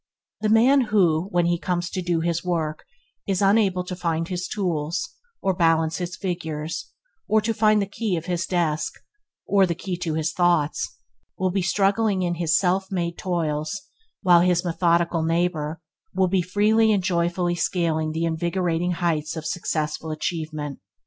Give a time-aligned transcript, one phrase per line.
[0.41, 2.85] The man who, when he comes to do his work,
[3.27, 5.07] is unable to find his tools,
[5.43, 6.89] or to balance his figures,
[7.27, 8.95] or to find the key of his desk,
[9.45, 10.97] or the key to his thoughtless,
[11.37, 13.79] will be struggling in his self made toils
[14.23, 15.79] while his methodical neighbor
[16.15, 20.79] will be freely and joyfully scaling the invigorating heights of successful achievement.